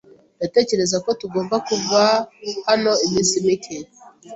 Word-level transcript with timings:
Ndatekereza 0.37 0.97
ko 1.05 1.09
tugomba 1.21 1.55
kuva 1.67 2.01
hano 2.67 2.91
iminsi 3.05 3.35
mike. 3.45 3.77